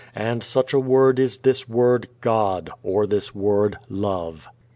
[0.15, 4.47] And such a word is this word GOD or this word LOVE."